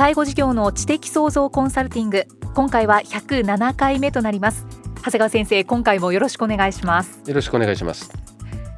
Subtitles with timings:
[0.00, 2.24] 介護事業の知的創造コンサルティング。
[2.54, 4.64] 今回は107回目となります。
[5.04, 7.20] 長谷川先生今回もよろしくお願いします。
[7.26, 8.10] よろしくお願いします。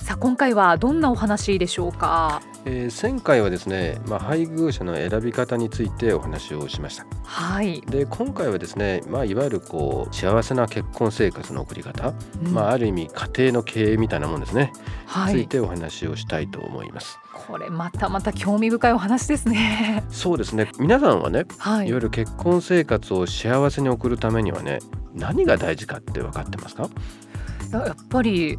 [0.01, 2.43] さあ今回はどんなお話でしょうか？
[2.65, 7.07] えー、前回はですね、まあ、配偶者の選び方についてお話をしました。
[7.23, 7.83] はい。
[7.83, 14.73] で今回はですね、まあ、いわゆるこう幸せな結婚生活の送り方、うん、まあ、ある意味家庭の経営みたいなもんですね、
[15.07, 17.21] はい、ついてお話をしたいと思います。
[17.47, 20.05] これまたまた興味深いお話ですね。
[20.11, 20.71] そうですね。
[20.79, 24.79] 皆さんはね、はい、いわゆる結婚生活を幸せに送るためにはね、
[25.15, 26.89] 何が大事かって分かってますか？
[27.73, 28.59] やっぱり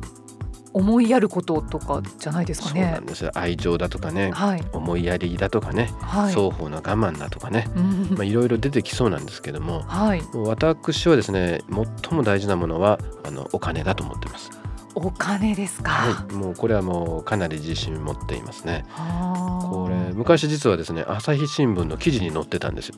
[0.73, 2.81] 思いやることとかじゃないですかね。
[2.81, 7.68] そうなんです愛情だとかね、はい、思いやりだとかね、はい、双方の我慢だとかね、
[8.12, 11.62] まあいろいろ出てきそうなんですけども、はい、私はですね
[12.02, 14.50] 最も大事なものはあのお金だと思ってます。
[14.95, 18.86] お金ですか、はい、もうこれはもうかなり自信持っていますね。
[18.95, 22.95] これ昔実はですね朝日新聞の記事に載ってたんですよ。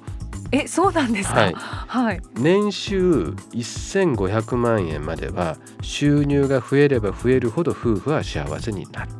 [0.51, 9.11] えそうなんですか、はい、はい、年収1500万円までは収入が増えれば増えるほど夫婦は幸せになる。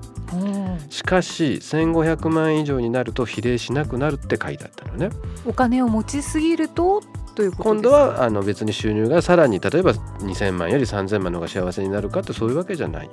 [0.90, 5.10] しかし1500万以上になると比例しなくなるって書いてあったのね。
[5.46, 7.02] お金を持ちすぎると
[7.36, 13.12] という今度はあの別に収入がさらに例えば2000万より3000万の方が幸せになるかってそういうわけじゃないよ。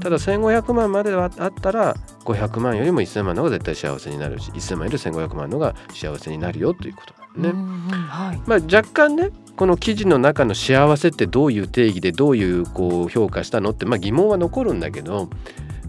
[0.00, 7.52] ただ1500万まではあったら500万よりも1000万の方が絶対幸せになるし1000万より1500万の方が幸せになるよということね。
[8.08, 15.30] はい、まあ、若干ねこの記事の中の幸せってどういう定義でどういうこう評価したのって、まあ、疑問は残るんだけど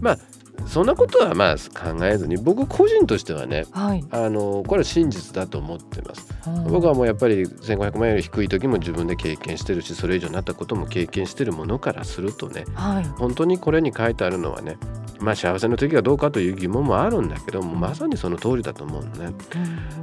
[0.00, 0.18] まあ
[0.66, 6.34] そんなことはまあ考えずに僕個人としてはね、はい、あのこれは真実だと思ってます、
[6.68, 14.76] 僕はもうやっぱり1500万円より低い時も自分で経験してるしそれ以上になったことも経験してるものからするとね、はい、本当にこれに書いてあるのはね
[15.20, 19.34] まあ幸せの時がどうかという疑問もあるんだけどもまさにその通りだと思うのね、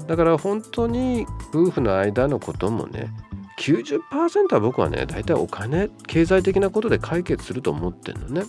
[0.07, 3.13] だから本当に夫婦の間のこともね
[3.59, 8.43] 90%は僕はね大体お金経済的なことで解決すると思ってるのね。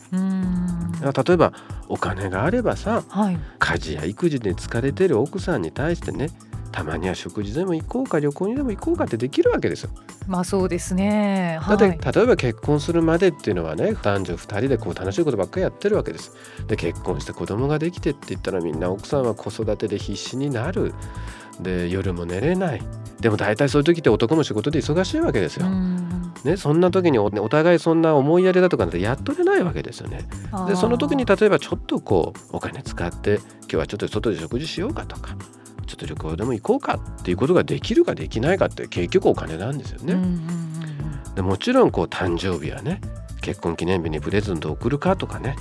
[1.02, 1.52] 例えば
[1.88, 6.30] お金があればさ、はい、家事や育児で疲れてる奥さんに対してね
[6.72, 9.90] たまには食事でも行こうか旅行にでも行こうかってできるわけですよ。
[10.26, 11.58] まあそうですね。
[11.60, 16.32] はい、だって例えば結婚するまでっていうのはね男女2人でこう楽しいことばっかりやってるわけです。
[16.66, 20.94] で結婚して子供ができてって言ったらみんな奥さんは子育てで必死になる。
[21.60, 22.82] で夜も寝れない
[23.24, 25.64] でも大体そういう時って男も仕事で忙しいわけですよ。
[26.44, 30.28] ね、そんな時にお互いそんな思いやりだとかなんてやっとれないわけですよね。
[30.68, 35.38] でその時に例えばちょっとこうお金使って今日はちょっと外で食事しようかとか
[35.86, 40.22] ちょっと旅行でも行こうかっていうことができるかできないかって結局お金なんですよね。
[41.34, 43.00] でもちろんこう誕生日はね
[43.40, 45.56] 結婚記念日にプレゼントを送るかとかね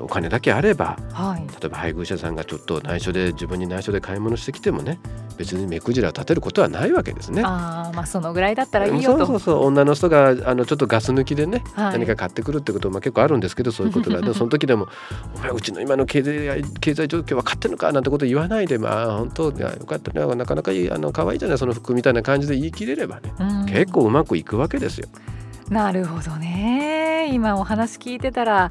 [0.00, 4.98] お金だけあれば、はい、例えば配偶者さんがちょっと内緒で自分に内緒で買い物してきてもね
[5.36, 7.42] 別に目くじらを立てることはないわけですね。
[7.44, 9.18] あまあそのぐらいだったらいいよと。
[9.18, 14.88] そうそうそう女の人があのちょっとガス抜きでね、はい、何か買ってくるってことも結構あるんですけどそういうことが でもその時でも
[15.36, 19.52] 「お前うちの今の経済経済状況分かってんのか?」なんてこと言わないでまあ本当よ
[19.86, 23.32] かったねなかなかいいあの可愛いじゃないその服みたいな感じで言い切れればね、
[23.68, 25.08] 結構うまくいくわけですよ。
[25.70, 28.70] なるほどね今お話聞いてたら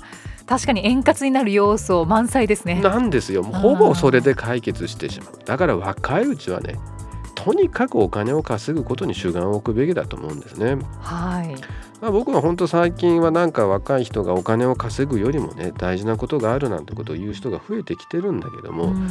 [0.52, 2.82] 確かに円滑になる要素満載ですね。
[2.82, 3.42] なんですよ。
[3.42, 5.40] ほぼそれで解決してしまう。
[5.46, 6.78] だから若いうちはね
[7.36, 10.76] とにかくお金を稼ぐことに主眼を置くべきだと思うんですね。
[11.00, 11.56] はい。
[12.02, 19.06] まあ、僕は本当最近はなんか若い人がお金を稼ぐよりもね大事なことがあるなんてことを言う人が増えてきてるんだけども、うんうん、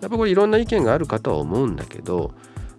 [0.00, 2.32] やっぱこれいろんな意見があるかとは思うんだけど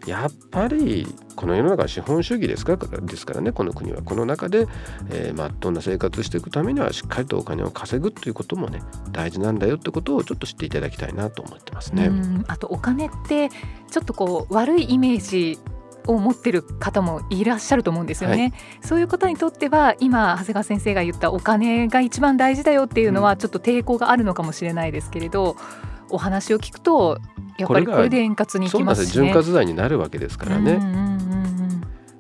[0.05, 2.77] やっぱりこの世の中は資本主義ですか？
[2.77, 4.01] らですからねこの国は。
[4.01, 4.67] この中で、
[5.09, 8.81] えー、まっとうな生活をしていくためにはしっかりとお金を稼ぐということもね
[9.11, 12.11] 大事なんだよってことをちょっと知っていただきたいなと思ってますね。
[12.47, 13.49] あとお金って
[13.89, 15.57] ちょっとこう悪いイメージ
[16.07, 18.53] を持ってる方もいらっしゃると思うんですよね、はい、
[18.87, 25.57] そういう方にとっては今長谷川先生が言ったお金が一番大事だよっていうのはちょっと抵抗があるのかもしれないですけれど、うん、
[26.09, 27.19] お話を聞くと
[27.57, 30.73] やっぱりこれで円滑にいきますし、ね、潤滑剤になるわけですからね。
[30.73, 31.25] うんうん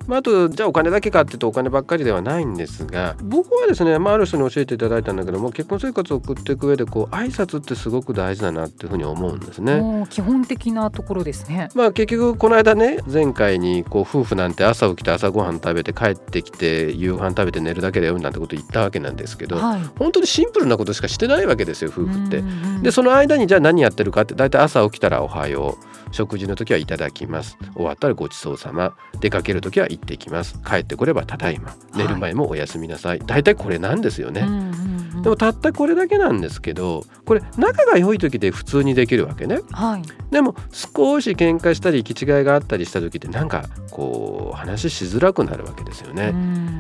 [0.07, 10.05] まあ、あとじゃあお金だけかっていうとお金ばっかりではないんですが僕はですね、まあ、ある人に教えていただいたんだけども結婚生活を送っていく上でこう挨拶ってすごく大事だなっていうふうに思うんですね。
[10.09, 11.69] 基本的なところですね。
[11.73, 22.43] まあ結局この間ね前回にこう夫婦なんて朝起きて朝ごはん食べて帰ってきて夕飯食べて寝るだけだよなんてこと言ったわけなんですけど、はい、本当にシンプルなことしかしてないわけですよ夫婦って。
[22.81, 27.57] でその間にじゃあ何やってるかって大体朝起きたらおはよう食事の時はいただきます。
[27.75, 30.59] 終わったらごちそうさま出かける時は行ってきます。
[30.65, 31.75] 帰ってこればただいま。
[31.95, 40.01] 寝る前もおやすみなさい、はい、大体これなんですよね、うんうんうん、でもたったこれだけなんですけどこれ仲が良い時で普通にできるわけね、はい、
[40.31, 46.33] でも少し喧嘩したり行き違いがあったりした時ってなんかこう話しづらくなるわけですよね、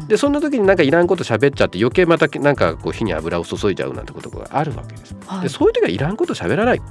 [0.07, 6.81] でそんな時になんかいらんこと喋っちゃって余計またなんかこう火に油を注いじゃうなんてことがあるわけです、はい、でそういう時はいらんこと喋らない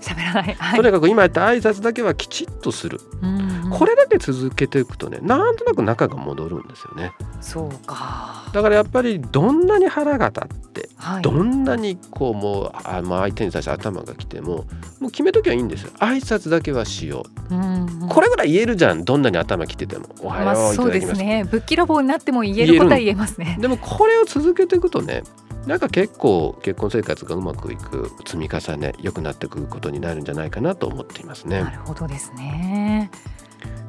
[0.00, 7.12] 喋らない、はい、とにかく今やった挨拶だけはきちっとする、うんうん、これだけ続けていくとねなんとなく仲が戻るんですよね。
[7.40, 8.50] そうか。
[8.52, 14.64] だからやっぱりどんなに腹が立って、はい、どんなにこうもうあ、まあ、相手に対して頭がきても
[15.00, 15.90] もう決めときゃいいんですよ。
[15.98, 20.06] 挨拶だけはしよう、うんうん、これぐらい言えるじゃんどんなに頭きてても。
[20.20, 21.44] おはよう、まあ、そうですね。
[21.50, 23.58] ぶっきらぼうになっても言えることは言えますね。
[23.60, 25.22] でもこれを続けていくとね
[25.68, 31.62] なんか結構結婚生活がうまくいく積み重ね良くなっていくことになるんじゃないかなと思っていますね。
[31.62, 33.10] なるほどですね。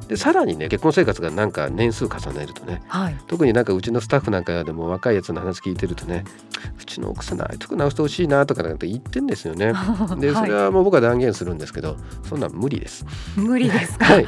[0.06, 6.24] でさらにね結婚生活がなんか年数重ねるとね、はい、特になんかうちのスタッフなんかでも若いやつの話聞いてるとね
[6.78, 9.72] うちの奥さんあいとく直してほしいなとかなんて言ってんですよね。
[10.20, 11.96] でそれはもう僕は断言するんですけど
[12.28, 13.06] そんな無理です。
[13.36, 14.26] 無理ですか、はい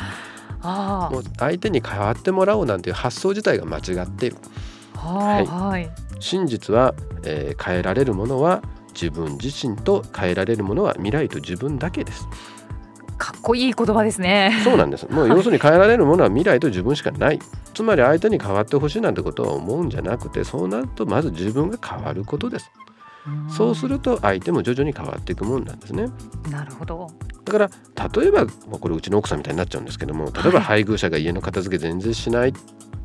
[0.65, 4.37] あもう相手に変わってもらおうなんていう発想自体が間違っている。
[5.03, 5.91] はい、はい、
[6.21, 6.95] 真実は、
[7.25, 8.63] えー、変えられるものは
[8.95, 12.29] 自分自身と変えられるものは未来と自分だけです。
[13.19, 14.61] かっこいい言葉ですね。
[14.65, 15.07] そうなんです。
[15.11, 17.39] もう要するに変えられるものは未来と自分しかない。
[17.75, 22.71] つまり相手に変わってほしいなんてことは思うんじゃなくて、そうなるとまず自分が変わることです。
[23.49, 26.09] そうすると相手も徐々に変わっていくもんなんですね。
[26.51, 27.07] なるほど。
[27.45, 27.71] だから
[28.21, 32.53] 例えばこれうちの奥さんみたいになっちゃうんですけども例えば配偶者が家の片付け全然しない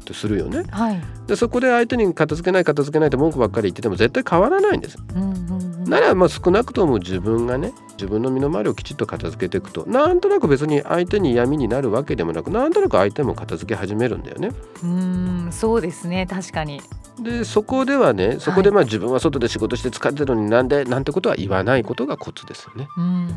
[0.05, 14.51] とするよね、はい、でそこで相手に片付けない片付けないって文句ばっかり言ってても絶対変わらないんです、うんうんうん、ならまあ少なくとも自分がね自分の身の回りをきちっと片付けていくとなんとなく別に相手に闇になるわけでもなくなんとなく相手も片付け始めるんだよね。
[14.83, 16.27] うんそうですね。
[16.29, 16.79] 確かに。
[17.19, 22.87] でそこではねそこでまあ自分は外で仕事して疲れてるのになんでなんてことは言わないことがコツですよね。
[22.97, 23.27] うんうんうん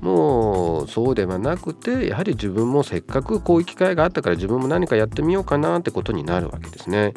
[0.00, 7.12] もうそうではなくてやはり自分もせっかくこういう機会があったから自分も何かやってみようかなってことになるわけですね。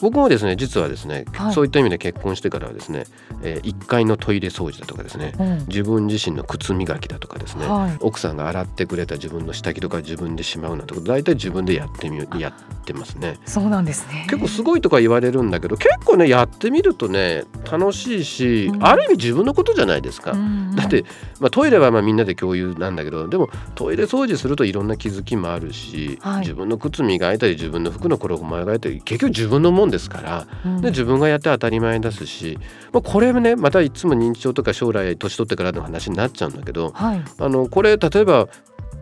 [0.00, 3.04] 僕もですね実はですね、はい、そういった意味で結婚してからはですね、
[3.42, 13.38] えー、1階のトイレ掃除だとかですね、うん、自分自身の靴磨きだとかですね、はい、奥さんが洗ってくれた自分の下着とか自分でしまうなんてこと大体自分でやってみやってますね。
[13.46, 14.26] そうなんですね。
[14.28, 20.32] 結構すごいとか言われるんだけど結構ねやってみるとね楽しいし、うん、ある意味自分のことじゃないですか。
[20.32, 21.04] うん、だって、
[21.40, 30.46] まあ、トイレはまあみんなで共有なんだけどでもトイレ掃除するといろんな気づきもあるし、はい、自分の靴磨いたり自分の服の衣替えたり結局自分のもんですから。
[30.80, 32.58] で自分がやって当たり前ですし、
[32.92, 38.48] まあ、これねまたいつも認知症とか将来年取ってからの話になっちゃうんだけど、はい、あのこれ例えば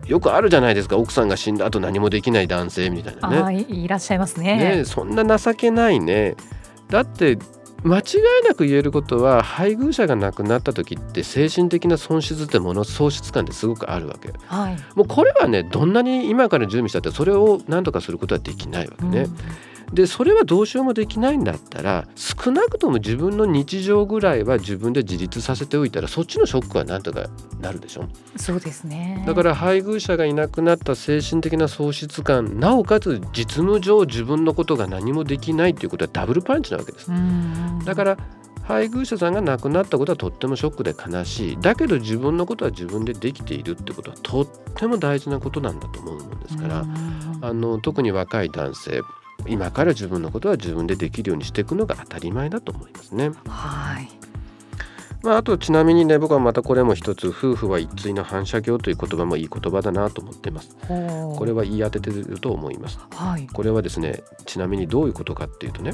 [0.07, 0.97] よくあるじゃないですか。
[0.97, 3.65] 奥さんが死んだ後何もできない男性みたいなね。
[3.67, 4.77] いらっしゃいますね。
[4.77, 6.35] ねそんな情けないね。
[6.89, 7.37] だって
[7.83, 8.01] 間違
[8.41, 19.21] いなく言えることは配偶者が亡くなった時って精神的な損失ってもの喪失感ってすごくあるわけ、はい、もうこれはねどんなに今から準備したってそれを何とかすることはできないわけね。
[19.21, 19.37] うん
[19.93, 27.27] でそれはどうしようもできないんだったら少なくとも自分の日常ぐらいは自分で自立させておいたらそっちのショックはなんとか
[27.61, 28.07] なるでしょ？
[28.35, 29.23] そうですね。
[29.25, 37.09] だから配偶者がいなくなった精神的な喪失感なおかつ実務上自分のことが何もできないということはダブルパンチなわけです。
[37.85, 38.17] だから
[38.63, 41.57] 配偶者さんが亡くなったことはとってもショックで悲しい。
[41.61, 46.85] だけど自分のことは自分でできているってことはとっても大事なことなんだと思うもんですから
[47.41, 49.01] あの特に若い男性
[49.45, 53.31] 今から自分のことは自分でできるようにしていくのが当たり前だと思いますね。
[53.47, 54.09] はい
[55.23, 60.75] まあ、あとちなみにね僕はまたこれも一つ夫婦は一対の反射鏡という言葉もいい言葉だなと思ってます。
[60.87, 62.99] これは言い当ててると思います。
[63.11, 65.93] はい、これはですねちなみにどういうことかっていうとね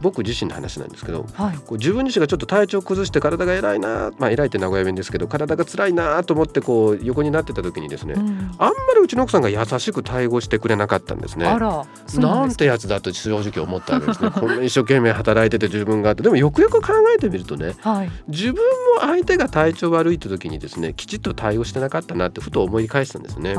[0.00, 8.28] 僕自身の話なんですけど、はい、こう自分自身がちょっと体調を崩して体が偉いなまあ偉いって名古屋弁ですけど体が辛いなと思ってこう横になってた時にですね、うん、
[8.58, 11.44] あんまりうちの奥さんが優しく対応してくれなかったんですね。
[11.44, 14.30] なんてやつだと正直思ったわけですね。
[14.34, 23.54] こんな一生懸命働いてて自分があってでもよくよく考えてみるとね、はい、自分も相手が体調悪いって時にですねきちっと対応してなかったなってふと思い返したんですね。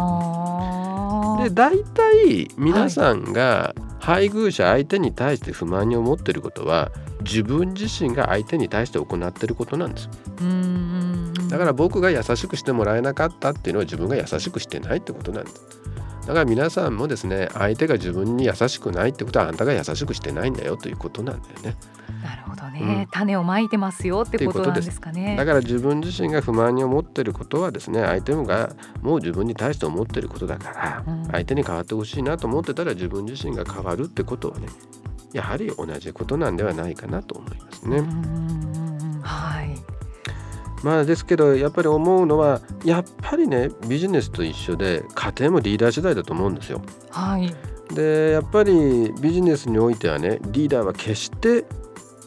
[1.37, 10.09] で大体皆さんが配偶者相手に対して不満に思ってることは自分自身が相手に対して行ってることなんです。
[11.49, 15.61] だから僕が優しくしてもらえなかったっていうのは自分が優しくしてないってことなんです。
[16.21, 21.75] だから皆さんもですね相手が自分に優しくないってことはあんたが優しくしてないんだよということなんだよね。
[22.23, 25.35] なるほどね、うん、種をまいてますよってことなんですかね。
[25.35, 34.67] だから自分自身が不満に思ってることはですね相手がもう自分に対して思ってることだから、うん、相手に変わってほしいなと思ってたら自分自身が変わるってことはね
[35.33, 38.01] やはり同じことなんではないかなと思いますね。
[39.23, 39.90] はい
[40.83, 46.81] まあですけどやっぱり思うのはやっぱりねビジネスと一緒で家庭もリーダー次第だと思うんですよ。
[47.11, 47.53] はい、
[47.93, 51.65] でやっぱりビジネスにおいてはねリーダーは決して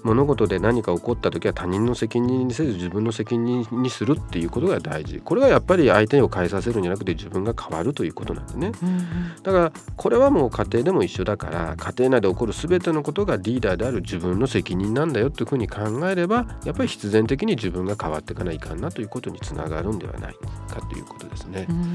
[0.04, 5.20] 物事で何か起こった時は他人の責任にせず自分の責任にするっていうことが大事。
[5.24, 20.34] これがやっぱり相手を変えさせるんじゃなくて自分が変わるということなんでね、うんうん、だからこれはもう家庭でも一緒だから家庭内で起こる全てのことがリーダーである自分の責任なんだよっていうふうに考えればやっぱり必然的に自分が変わっていかないかんなということにつながるんではない
[20.68, 21.66] かということですね。
[21.68, 21.94] うん。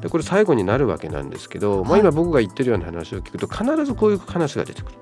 [0.00, 4.98] でこれ最後になるわけなんですけど、まあ、今僕が言ってるような話を聞くと必ずこういう話が出てくる。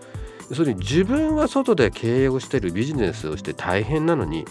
[0.52, 4.45] それに自分は外で経営をしてるビジネスをして大変なのに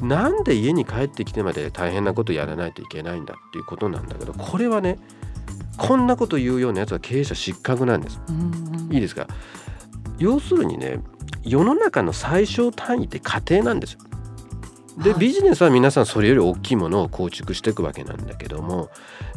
[0.00, 4.98] なんで家に帰ってきてまで大変なことやらないといけないんだっていうことなんだけどこれはね
[5.76, 8.20] こんなこと言うようなやつは経営者失格なんです。
[8.90, 9.26] いいですか？
[10.18, 11.00] 要するにね
[11.42, 14.00] 世の中の最小単位って家庭なんですよ。
[15.02, 18.90] でビジネスは皆さんそれより大きいものを構築していくわけなんだけども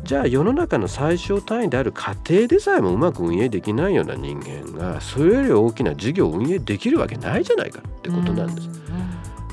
[0.03, 8.83] じゃあ世の中の最小単位である家庭でさえもうまく運営できないような人間がそれより大きな事業を運営できるわけないじゃないかってことなんです。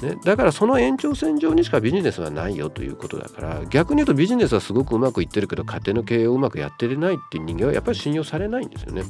[0.02, 9.02] ね、だからその延長線上にしかビジネスはないよということだから逆に言うとビジネスはすごくうまくいってるけど家庭の経営をうまくやってれないっていう人間はやっぱり信用されないんですよね。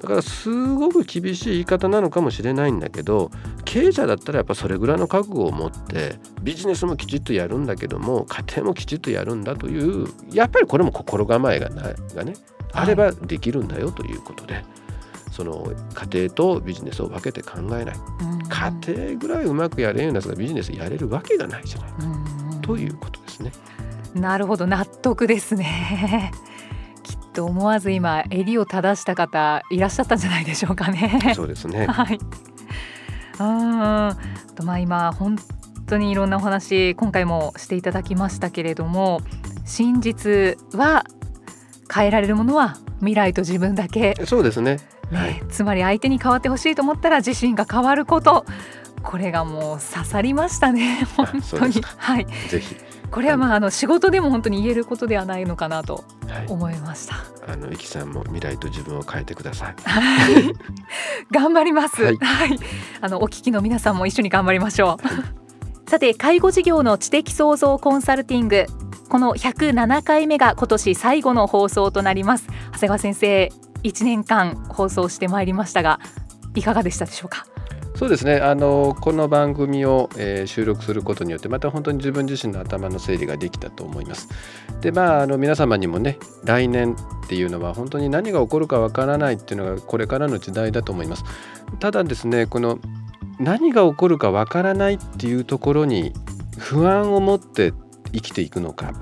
[0.00, 3.30] だからすごく厳しい言い方なのかもしれないんだけど
[3.64, 12.34] 経営者だったらやっぱそれぐらいの覚悟を持ってビジネスもきちっとやるんだけども家庭もきちっとやるんだというやっぱりこれも心構えがながね
[12.72, 14.64] あればできるんだよということで。
[15.36, 17.96] その家庭とビジネスを分けて考えない、
[18.48, 21.96] 家庭ぐらいうまくやれるようなやつがビジネスやれるわけがないじゃないか、
[22.62, 23.52] ということですね。
[24.14, 26.32] なるほど納得ですね。
[27.36, 31.34] と思わず今襟を正した方いらっしゃったんじゃないでしょうかね。
[31.36, 31.84] そうですね。
[31.86, 32.18] はい。
[33.38, 35.36] うんとまあ今本
[35.86, 39.20] 当にいろんなお話今回もしていただきましたけれども
[39.66, 41.04] 真実は
[41.94, 44.16] 変えられるものは未来と自分だけ。
[44.24, 44.78] そうですね。
[45.10, 48.46] ね、はい、つまり相手に変わってほしいと思ったら自身が変わること
[49.02, 52.74] これがもう刺さりましたね本当にはいぜひ
[53.16, 56.04] これはまああの仕事でも本当に言えることではないのかなと
[56.50, 57.14] 思いました。
[57.14, 59.74] はい、あのイキさんも未来と自分を変えてください。
[61.32, 62.04] 頑張ります。
[62.04, 62.58] はい、はい、
[63.00, 65.08] あのお聞きの皆さんも一緒に頑張りましょう。
[65.08, 65.24] はい、
[65.88, 68.66] さて介護事業の知的創造コンサルティング
[69.08, 72.46] この107回目が今年最後の放送となります。
[72.72, 73.50] 長谷川先生、
[73.82, 76.00] 1年間放送してまいりましたが
[76.54, 77.46] いかがでしたでしょうか？
[77.96, 84.28] そうですねあのこの番組を、えー、収録することによってまた本当に自分自身の頭の整理ができたと思います。
[84.82, 91.24] でまああの皆様にもね来年っていうのは本当に何が起こるかわからないっていうのがこれからの時代だと思います。
[91.80, 92.78] ただですねこの
[93.40, 96.12] 何が起こるかわからないっていうところに
[96.58, 97.72] 不安を持って
[98.12, 98.92] 生きていくのか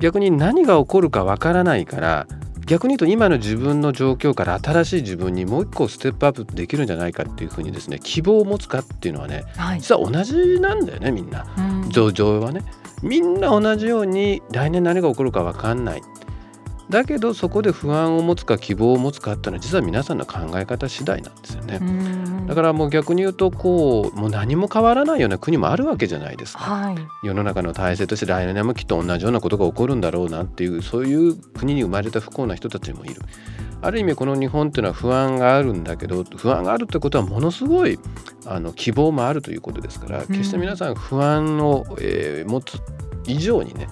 [0.00, 2.26] 逆に何が起こるかわからないから
[2.66, 12.62] 逆に言うと今の自分の状況から新しい自分にもう一個ステップアップできるんじゃないかっていうふうにですね希望を持つかっていうのはね、はい、実は同じなんだよねみんな、うん、上場はね
[13.02, 16.02] みんな同じように来年何が起こるか分かんない
[16.88, 21.80] だけどそこで不安を持つか希望を持つかっていうのは実は皆さんの考え方次第なんですよね。
[22.46, 26.60] だからもう逆に言うとこうもう何も変わらないような国もあるわけじゃないですか。
[26.60, 33.20] はい、世の中の体制として来年もきっと同じようなことが起こるんだろうなっていうそういう国に生まれた不幸な人たちもいる。
[33.82, 37.98] ある意味この日本っていうのは不安があるんだけど不安があるってことはものすごい
[38.46, 42.80] あの希望もあるということですから決して皆さん不安を、えー、持つ
[43.26, 43.86] 以上にね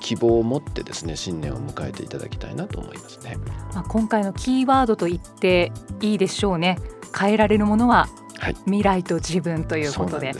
[0.00, 3.36] 希望を持ってですね新年を迎えていただきたいなと思いますね。
[3.74, 6.78] まあ、今回のキーワードと言っていいでしょうね。
[7.18, 10.32] 変えられるものははい、未来と自分ということで。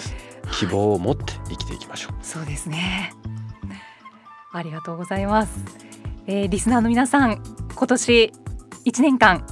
[0.52, 3.12] 希望を持って生きていきましょう、そうですね。
[4.52, 5.52] ありがとうございます、
[6.26, 7.40] えー、リスナーの皆さん
[7.72, 8.32] 今年
[8.84, 9.46] 1年間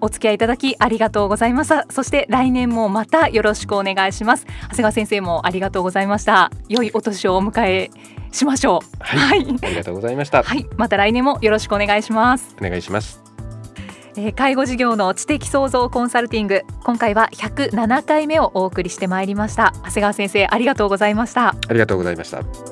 [0.00, 1.86] お付き合いいただきありがとうございました。
[1.90, 4.46] そして来年もまたよろしくお願いします。
[4.62, 6.50] 長谷川先生もありがとうございました。
[6.68, 7.90] 良いお年をお迎え
[8.32, 8.96] しましょう。
[8.98, 10.42] はい、はい、ありがとうございました。
[10.42, 10.66] はい。
[10.76, 12.56] また来年もよろしくお願いします。
[12.60, 13.22] お願いします。
[14.16, 16.62] えー、介護事業の知的創造コンサルティング。
[16.84, 19.72] 今回は107回目をお送りしてまいりました。
[19.84, 21.48] 長谷川先生ありがとうございました。
[21.48, 22.71] ありがとうございました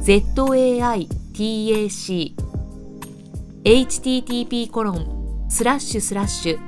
[0.00, 1.08] zaitac
[3.62, 6.58] http コロンスラッシュスラッシュ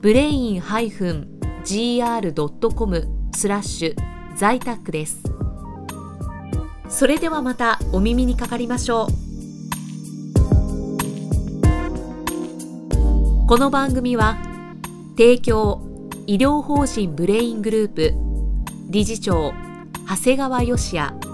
[0.00, 1.28] ブレイン -gr.com
[3.34, 3.94] スラッシュ
[4.36, 5.22] 在宅です。
[6.88, 9.08] それではまたお耳にかかりましょう。
[13.46, 14.38] この番組は
[15.18, 15.82] 提供
[16.26, 18.14] 医療法人ブレイングループ
[18.88, 19.52] 理事長
[20.08, 21.33] 長谷川義也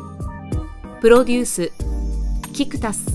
[1.00, 1.72] プロデュース。
[2.52, 3.06] キクタス。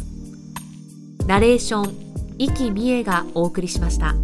[1.28, 1.96] ナレーション、
[2.40, 4.16] 生きみえがお送りしました。